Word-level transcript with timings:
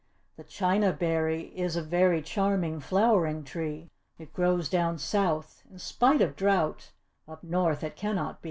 The 0.35 0.43
china 0.43 0.93
berry 0.93 1.55
is 1.55 1.75
a 1.75 1.83
very 1.83 2.23
charming, 2.23 2.79
flowering 2.79 3.43
tree. 3.43 3.91
It 4.17 4.33
grows 4.33 4.67
down 4.67 4.97
south, 4.97 5.61
in 5.69 5.77
spite 5.77 6.21
of 6.21 6.35
drought 6.35 6.91
up 7.27 7.43
north 7.43 7.83
it 7.83 7.95
cannot 7.97 8.37
be. 8.39 8.39